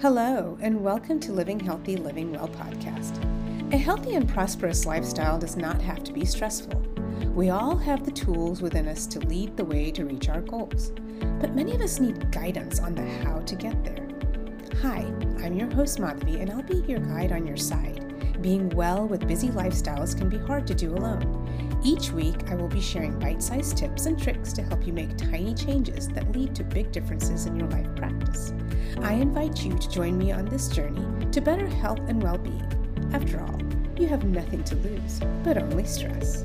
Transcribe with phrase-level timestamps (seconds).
[0.00, 3.20] Hello, and welcome to Living Healthy, Living Well podcast.
[3.74, 6.80] A healthy and prosperous lifestyle does not have to be stressful.
[7.34, 10.92] We all have the tools within us to lead the way to reach our goals,
[11.40, 14.06] but many of us need guidance on the how to get there.
[14.82, 15.00] Hi,
[15.42, 18.40] I'm your host Madhavi, and I'll be your guide on your side.
[18.40, 21.37] Being well with busy lifestyles can be hard to do alone.
[21.82, 25.16] Each week, I will be sharing bite sized tips and tricks to help you make
[25.16, 28.52] tiny changes that lead to big differences in your life practice.
[29.00, 32.66] I invite you to join me on this journey to better health and well being.
[33.12, 33.60] After all,
[33.96, 36.44] you have nothing to lose, but only stress.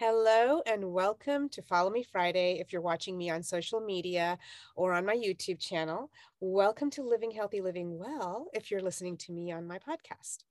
[0.00, 2.58] Hello and welcome to Follow Me Friday.
[2.58, 4.38] If you're watching me on social media
[4.74, 9.32] or on my YouTube channel, welcome to Living Healthy, Living Well if you're listening to
[9.32, 10.44] me on my podcast.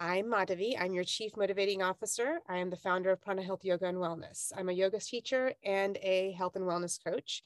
[0.00, 0.74] I'm Madhavi.
[0.80, 2.38] I'm your Chief Motivating Officer.
[2.48, 4.52] I am the founder of Prana Health Yoga and Wellness.
[4.56, 7.42] I'm a yoga teacher and a health and wellness coach.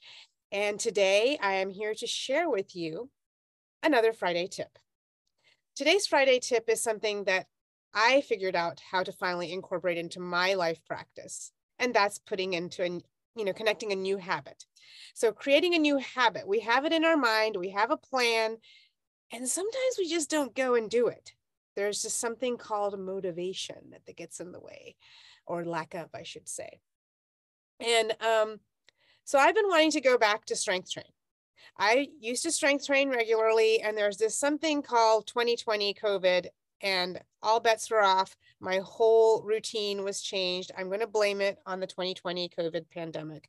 [0.53, 3.11] And today I am here to share with you
[3.83, 4.79] another Friday tip.
[5.75, 7.49] Today's Friday tip is something that
[7.97, 11.51] I figured out how to finally incorporate into my life practice.
[11.81, 13.01] And that's putting into a,
[13.35, 14.67] you know, connecting a new habit.
[15.15, 18.59] So creating a new habit, we have it in our mind, we have a plan,
[19.33, 21.33] and sometimes we just don't go and do it
[21.77, 24.97] there's just something called motivation that, that gets in the way
[25.47, 26.81] or lack of i should say
[27.81, 28.59] and um,
[29.25, 31.05] so i've been wanting to go back to strength train
[31.79, 36.47] i used to strength train regularly and there's this something called 2020 covid
[36.83, 41.59] and all bets were off my whole routine was changed i'm going to blame it
[41.67, 43.49] on the 2020 covid pandemic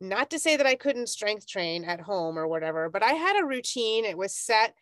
[0.00, 3.40] not to say that i couldn't strength train at home or whatever but i had
[3.40, 4.74] a routine it was set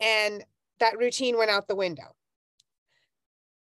[0.00, 0.44] and
[0.80, 2.16] that routine went out the window.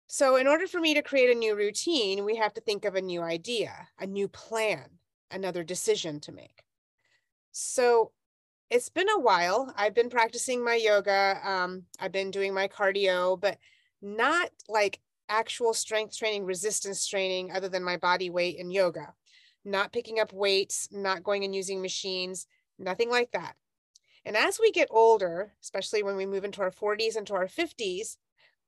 [0.06, 2.94] So, in order for me to create a new routine, we have to think of
[2.94, 4.84] a new idea, a new plan,
[5.30, 6.62] another decision to make.
[7.52, 8.12] So,
[8.74, 9.72] it's been a while.
[9.76, 11.38] I've been practicing my yoga.
[11.44, 13.56] Um, I've been doing my cardio, but
[14.02, 14.98] not like
[15.28, 19.14] actual strength training, resistance training, other than my body weight and yoga.
[19.64, 23.54] Not picking up weights, not going and using machines, nothing like that.
[24.24, 28.16] And as we get older, especially when we move into our 40s into our 50s,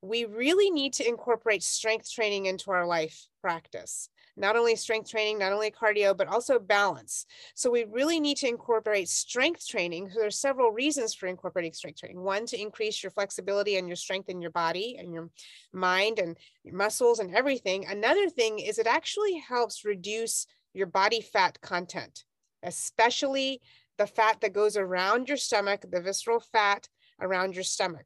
[0.07, 4.09] we really need to incorporate strength training into our life practice.
[4.37, 7.25] Not only strength training, not only cardio, but also balance.
[7.55, 10.11] So we really need to incorporate strength training.
[10.11, 12.21] So there's several reasons for incorporating strength training.
[12.21, 15.31] One, to increase your flexibility and your strength in your body and your
[15.73, 17.87] mind and your muscles and everything.
[17.87, 22.25] Another thing is it actually helps reduce your body fat content,
[22.63, 23.63] especially
[23.97, 26.89] the fat that goes around your stomach, the visceral fat
[27.21, 28.05] around your stomach.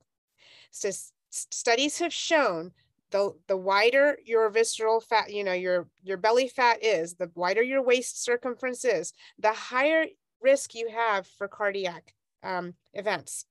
[0.71, 0.91] So
[1.31, 2.73] studies have shown
[3.11, 7.63] the, the wider your visceral fat, you know, your, your belly fat is, the wider
[7.63, 10.07] your waist circumference is, the higher
[10.41, 13.47] risk you have for cardiac um, events.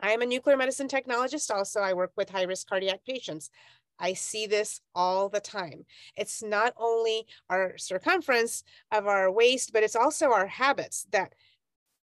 [0.00, 1.80] I am a nuclear medicine technologist also.
[1.80, 3.50] I work with high risk cardiac patients.
[3.98, 5.84] I see this all the time.
[6.16, 11.34] It's not only our circumference of our waist, but it's also our habits that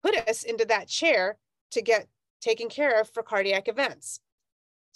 [0.04, 1.38] put us into that chair
[1.72, 2.08] to get
[2.42, 4.20] taken care of for cardiac events.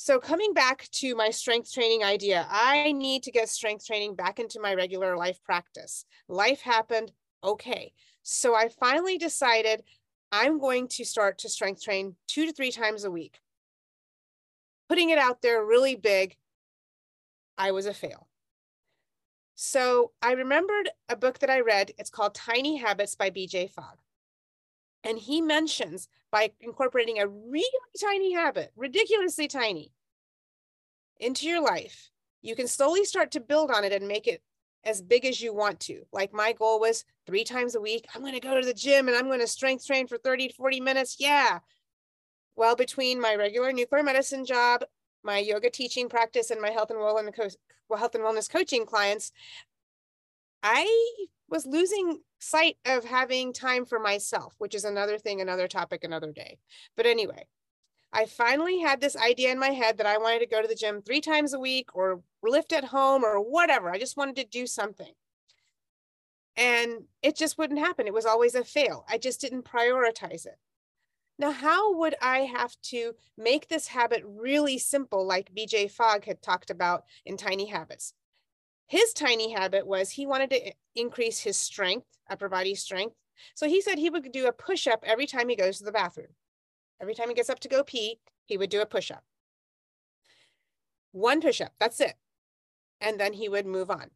[0.01, 4.39] So coming back to my strength training idea, I need to get strength training back
[4.39, 6.05] into my regular life practice.
[6.29, 7.11] Life happened,
[7.43, 7.91] okay.
[8.23, 9.83] So I finally decided
[10.31, 13.41] I'm going to start to strength train two to three times a week.
[14.87, 16.37] Putting it out there really big
[17.57, 18.29] I was a fail.
[19.55, 21.91] So I remembered a book that I read.
[21.97, 23.97] It's called Tiny Habits by BJ Fogg.
[25.03, 27.63] And he mentions by incorporating a really
[27.99, 29.93] tiny habit, ridiculously tiny,
[31.19, 32.09] into your life,
[32.41, 34.41] you can slowly start to build on it and make it
[34.83, 36.03] as big as you want to.
[36.13, 39.07] Like my goal was three times a week, I'm going to go to the gym
[39.07, 41.17] and I'm going to strength train for 30 to 40 minutes.
[41.19, 41.59] Yeah.
[42.55, 44.83] Well, between my regular nuclear medicine job,
[45.23, 47.55] my yoga teaching practice and my health and wellness
[47.97, 49.31] health and wellness coaching clients,
[50.63, 56.03] I was losing sight of having time for myself, which is another thing, another topic,
[56.03, 56.57] another day.
[56.95, 57.47] But anyway,
[58.11, 60.75] I finally had this idea in my head that I wanted to go to the
[60.75, 63.89] gym three times a week or lift at home or whatever.
[63.89, 65.13] I just wanted to do something.
[66.55, 68.07] And it just wouldn't happen.
[68.07, 69.05] It was always a fail.
[69.07, 70.57] I just didn't prioritize it.
[71.37, 76.41] Now, how would I have to make this habit really simple, like BJ Fogg had
[76.41, 78.13] talked about in Tiny Habits?
[78.89, 83.15] His tiny habit was he wanted to increase his strength, upper body strength.
[83.53, 85.91] So he said he would do a push up every time he goes to the
[85.91, 86.33] bathroom.
[86.99, 89.23] Every time he gets up to go pee, he would do a push up.
[91.11, 92.15] One push up, that's it.
[92.99, 94.09] And then he would move on.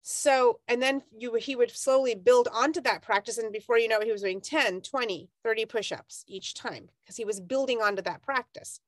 [0.00, 3.36] So, and then you he would slowly build onto that practice.
[3.36, 7.18] And before you know it, he was doing 10, 20, 30 push-ups each time because
[7.18, 8.80] he was building onto that practice.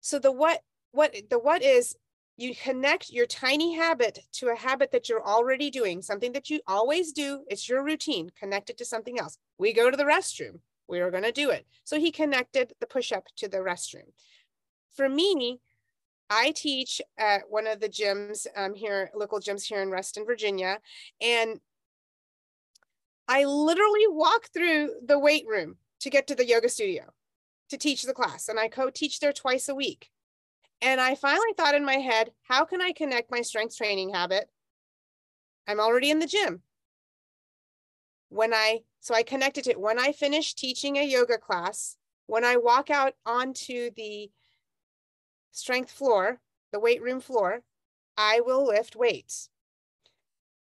[0.00, 0.62] So the what,
[0.92, 1.96] what the what is
[2.36, 6.60] you connect your tiny habit to a habit that you're already doing, something that you
[6.66, 7.44] always do.
[7.48, 9.38] It's your routine, connect it to something else.
[9.58, 10.60] We go to the restroom.
[10.88, 11.66] We are going to do it.
[11.84, 14.12] So he connected the push up to the restroom.
[14.94, 15.60] For me,
[16.28, 20.78] I teach at one of the gyms um, here, local gyms here in Reston, Virginia.
[21.20, 21.60] And
[23.28, 27.04] I literally walk through the weight room to get to the yoga studio
[27.70, 28.48] to teach the class.
[28.48, 30.10] And I co teach there twice a week.
[30.82, 34.48] And I finally thought in my head, how can I connect my strength training habit?
[35.66, 36.62] I'm already in the gym.
[38.28, 41.96] When I, so I connected it when I finish teaching a yoga class,
[42.26, 44.30] when I walk out onto the
[45.52, 46.40] strength floor,
[46.72, 47.62] the weight room floor,
[48.16, 49.48] I will lift weights.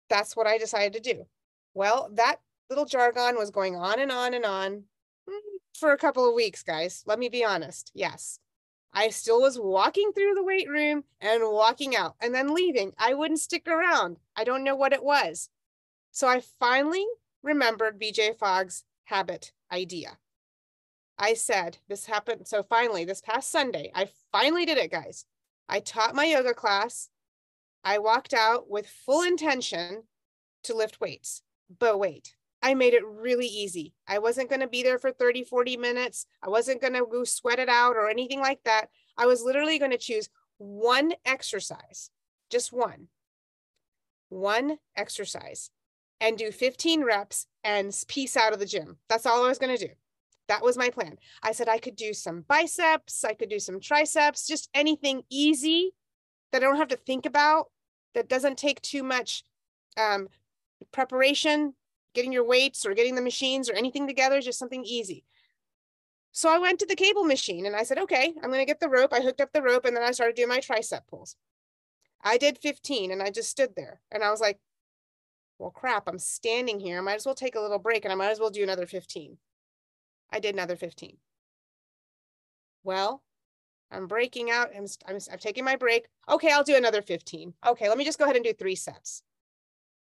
[0.10, 1.26] That's what I decided to do.
[1.74, 2.38] Well, that
[2.70, 4.84] little jargon was going on and on and on
[5.28, 7.04] hmm, for a couple of weeks, guys.
[7.06, 7.92] Let me be honest.
[7.94, 8.40] Yes.
[8.98, 12.94] I still was walking through the weight room and walking out and then leaving.
[12.98, 14.18] I wouldn't stick around.
[14.38, 15.50] I don't know what it was.
[16.12, 17.06] So I finally
[17.44, 20.18] remembered BJ Fogg's habit idea.
[21.20, 22.48] I said, this happened.
[22.48, 25.26] So finally, this past Sunday, I finally did it, guys.
[25.68, 27.10] I taught my yoga class.
[27.84, 30.04] I walked out with full intention
[30.64, 31.42] to lift weights.
[31.80, 33.94] But wait, I made it really easy.
[34.08, 36.26] I wasn't going to be there for 30, 40 minutes.
[36.42, 38.88] I wasn't going to go sweat it out or anything like that.
[39.16, 42.10] I was literally going to choose one exercise,
[42.50, 43.10] just one,
[44.30, 45.70] one exercise
[46.20, 48.98] and do 15 reps and peace out of the gym.
[49.10, 49.94] That's all I was going to do.
[50.48, 51.20] That was my plan.
[51.44, 55.92] I said I could do some biceps, I could do some triceps, just anything easy
[56.52, 57.68] that I don't have to think about,
[58.16, 59.44] that doesn't take too much
[59.98, 60.30] um,
[60.92, 61.76] preparation,
[62.16, 65.24] getting your weights or getting the machines or anything together, is just something easy.
[66.32, 68.80] So I went to the cable machine and I said, okay, I'm going to get
[68.80, 69.14] the rope.
[69.14, 71.36] I hooked up the rope and then I started doing my tricep pulls.
[72.22, 74.60] I did 15 and I just stood there and I was like,
[75.60, 76.98] well, crap, I'm standing here.
[76.98, 78.86] I might as well take a little break and I might as well do another
[78.86, 79.38] 15.
[80.32, 81.16] I did another 15.
[82.84, 83.24] Well,
[83.92, 84.72] I'm breaking out.
[84.76, 86.08] I'm, I'm, I'm taking my break.
[86.30, 87.54] Okay, I'll do another 15.
[87.68, 89.24] Okay, let me just go ahead and do three sets.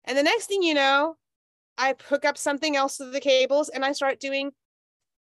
[0.05, 1.17] And the next thing you know,
[1.79, 4.53] I hook up something else to the cables and I start doing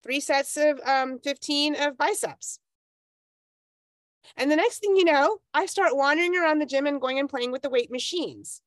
[0.02, 2.60] three sets of um, 15 of biceps.
[4.36, 7.28] And the next thing you know, I start wandering around the gym and going and
[7.28, 8.62] playing with the weight machines.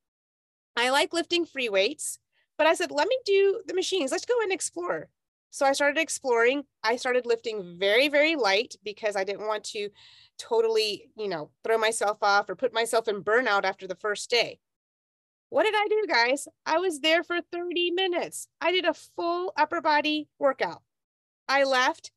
[0.75, 2.19] I like lifting free weights,
[2.57, 4.11] but I said, let me do the machines.
[4.11, 5.09] Let's go and explore.
[5.51, 6.63] So I started exploring.
[6.83, 9.89] I started lifting very, very light because I didn't want to
[10.37, 14.59] totally, you know, throw myself off or put myself in burnout after the first day.
[15.51, 16.47] What did I do, guys?
[16.65, 18.47] I was there for 30 minutes.
[18.61, 20.81] I did a full upper body workout.
[21.45, 22.11] I left,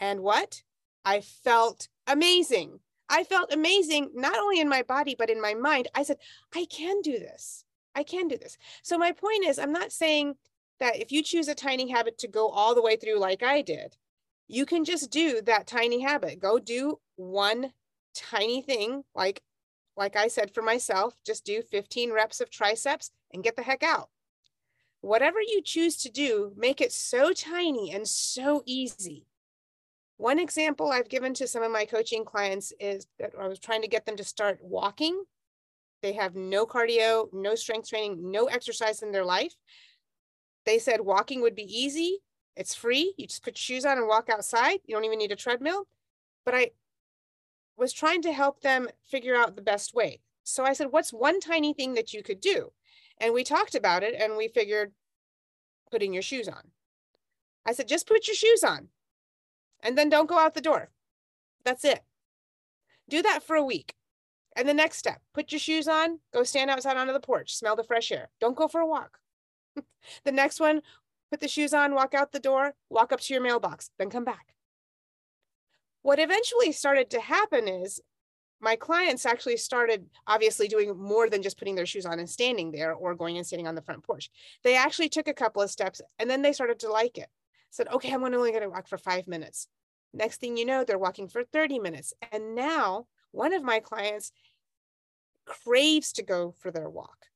[0.00, 0.62] and what?
[1.04, 2.80] I felt amazing.
[3.10, 5.88] I felt amazing, not only in my body, but in my mind.
[5.94, 6.16] I said,
[6.54, 7.66] I can do this.
[7.94, 8.56] I can do this.
[8.82, 10.36] So, my point is, I'm not saying
[10.80, 13.60] that if you choose a tiny habit to go all the way through like I
[13.60, 13.98] did,
[14.48, 16.40] you can just do that tiny habit.
[16.40, 17.74] Go do one
[18.14, 19.42] tiny thing like
[19.96, 23.82] like I said for myself, just do 15 reps of triceps and get the heck
[23.82, 24.10] out.
[25.00, 29.26] Whatever you choose to do, make it so tiny and so easy.
[30.16, 33.82] One example I've given to some of my coaching clients is that I was trying
[33.82, 35.24] to get them to start walking.
[36.02, 39.54] They have no cardio, no strength training, no exercise in their life.
[40.64, 42.20] They said walking would be easy.
[42.56, 43.14] It's free.
[43.16, 44.78] You just put shoes on and walk outside.
[44.86, 45.86] You don't even need a treadmill.
[46.44, 46.70] But I
[47.76, 50.20] was trying to help them figure out the best way.
[50.42, 52.72] So I said, What's one tiny thing that you could do?
[53.18, 54.92] And we talked about it and we figured
[55.90, 56.70] putting your shoes on.
[57.66, 58.88] I said, Just put your shoes on
[59.82, 60.90] and then don't go out the door.
[61.64, 62.02] That's it.
[63.08, 63.94] Do that for a week.
[64.56, 67.74] And the next step, put your shoes on, go stand outside onto the porch, smell
[67.74, 68.30] the fresh air.
[68.40, 69.18] Don't go for a walk.
[70.24, 70.80] the next one,
[71.30, 74.24] put the shoes on, walk out the door, walk up to your mailbox, then come
[74.24, 74.53] back.
[76.04, 77.98] What eventually started to happen is
[78.60, 82.72] my clients actually started obviously doing more than just putting their shoes on and standing
[82.72, 84.28] there or going and sitting on the front porch.
[84.64, 87.30] They actually took a couple of steps and then they started to like it.
[87.70, 89.66] Said, okay, I'm only going to walk for five minutes.
[90.12, 92.12] Next thing you know, they're walking for 30 minutes.
[92.32, 94.30] And now one of my clients
[95.46, 97.28] craves to go for their walk.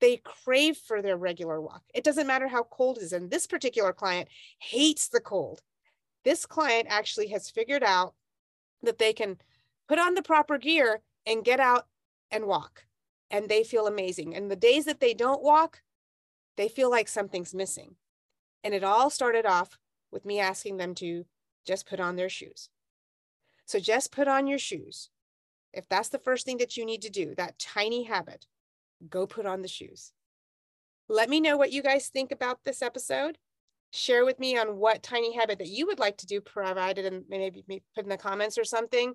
[0.00, 1.82] They crave for their regular walk.
[1.92, 3.12] It doesn't matter how cold it is.
[3.12, 5.60] And this particular client hates the cold
[6.26, 8.14] this client actually has figured out
[8.82, 9.38] that they can
[9.88, 11.86] put on the proper gear and get out
[12.30, 12.84] and walk.
[13.30, 14.34] and they feel amazing.
[14.34, 15.82] And the days that they don't walk,
[16.56, 17.96] they feel like something's missing.
[18.62, 19.78] And it all started off
[20.10, 21.26] with me asking them to
[21.64, 22.68] just put on their shoes.
[23.66, 25.10] So just put on your shoes.
[25.72, 28.46] If that's the first thing that you need to do, that tiny habit,
[29.10, 30.12] go put on the shoes.
[31.08, 33.38] Let me know what you guys think about this episode.
[33.96, 37.24] Share with me on what tiny habit that you would like to do, provided and
[37.30, 39.14] maybe put in the comments or something.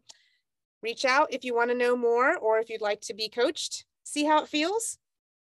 [0.82, 3.86] Reach out if you want to know more or if you'd like to be coached.
[4.04, 4.98] See how it feels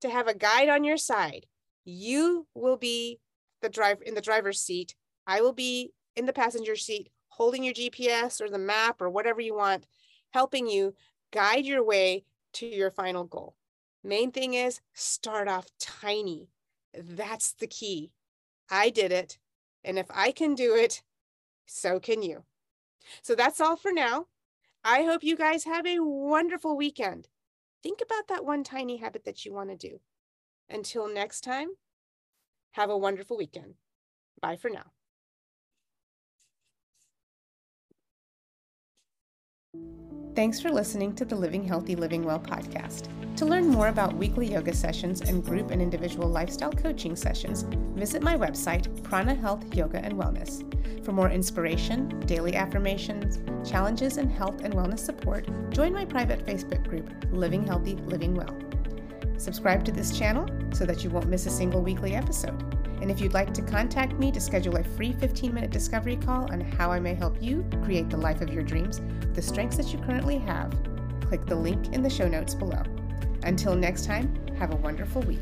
[0.02, 1.46] to have a guide on your side.
[1.86, 3.20] You will be
[3.62, 4.94] the driver in the driver's seat.
[5.26, 9.40] I will be in the passenger seat holding your GPS or the map or whatever
[9.40, 9.86] you want,
[10.34, 10.94] helping you
[11.32, 13.56] guide your way to your final goal.
[14.04, 16.50] Main thing is start off tiny.
[16.92, 18.12] That's the key.
[18.72, 19.38] I did it.
[19.84, 21.02] And if I can do it,
[21.66, 22.44] so can you.
[23.22, 24.26] So that's all for now.
[24.82, 27.28] I hope you guys have a wonderful weekend.
[27.82, 30.00] Think about that one tiny habit that you want to do.
[30.70, 31.68] Until next time,
[32.72, 33.74] have a wonderful weekend.
[34.40, 34.92] Bye for now.
[40.34, 43.08] Thanks for listening to the Living Healthy, Living Well podcast.
[43.36, 48.22] To learn more about weekly yoga sessions and group and individual lifestyle coaching sessions, visit
[48.22, 50.62] my website, Prana Health Yoga and Wellness.
[51.02, 56.86] For more inspiration, daily affirmations, challenges, and health and wellness support, join my private Facebook
[56.86, 58.54] group, Living Healthy, Living Well.
[59.38, 62.62] Subscribe to this channel so that you won't miss a single weekly episode.
[63.00, 66.52] And if you'd like to contact me to schedule a free 15 minute discovery call
[66.52, 69.78] on how I may help you create the life of your dreams with the strengths
[69.78, 70.70] that you currently have,
[71.22, 72.82] click the link in the show notes below.
[73.44, 75.40] Until next time, have a wonderful week.